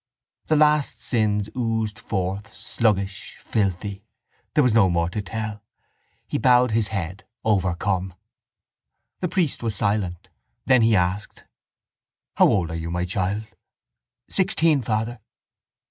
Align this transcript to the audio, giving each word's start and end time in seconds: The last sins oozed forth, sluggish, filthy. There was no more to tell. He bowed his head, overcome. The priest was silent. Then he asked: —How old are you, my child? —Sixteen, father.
The 0.47 0.55
last 0.55 0.99
sins 0.99 1.47
oozed 1.55 1.99
forth, 1.99 2.51
sluggish, 2.51 3.37
filthy. 3.39 4.01
There 4.55 4.63
was 4.63 4.73
no 4.73 4.89
more 4.89 5.11
to 5.11 5.21
tell. 5.21 5.61
He 6.27 6.39
bowed 6.39 6.71
his 6.71 6.87
head, 6.87 7.23
overcome. 7.45 8.15
The 9.19 9.27
priest 9.29 9.61
was 9.61 9.75
silent. 9.75 10.29
Then 10.65 10.81
he 10.81 10.95
asked: 10.95 11.43
—How 12.37 12.47
old 12.47 12.71
are 12.71 12.75
you, 12.75 12.89
my 12.89 13.05
child? 13.05 13.45
—Sixteen, 14.27 14.81
father. 14.81 15.19